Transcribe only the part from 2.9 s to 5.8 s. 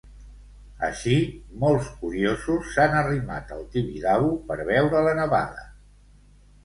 arrimat al Tibidabo per veure la nevada.